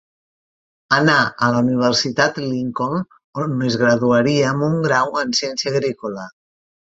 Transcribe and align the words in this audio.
Anà 0.95 1.17
a 1.47 1.49
la 1.55 1.59
Universitat 1.65 2.39
Lincoln 2.45 3.03
on 3.43 3.53
es 3.69 3.77
graduaria 3.83 4.49
amb 4.53 4.67
un 4.71 4.79
grau 4.89 5.15
en 5.27 5.37
ciència 5.43 5.73
agrícola. 5.75 6.27